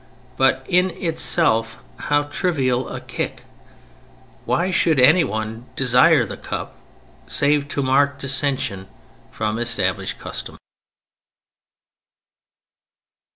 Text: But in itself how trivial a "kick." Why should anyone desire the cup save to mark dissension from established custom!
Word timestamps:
But 0.35 0.65
in 0.67 0.89
itself 0.97 1.77
how 1.95 2.23
trivial 2.23 2.89
a 2.89 2.99
"kick." 2.99 3.43
Why 4.45 4.71
should 4.71 4.99
anyone 4.99 5.65
desire 5.75 6.25
the 6.25 6.37
cup 6.37 6.73
save 7.27 7.67
to 7.67 7.83
mark 7.83 8.17
dissension 8.17 8.87
from 9.29 9.59
established 9.59 10.17
custom! 10.17 10.57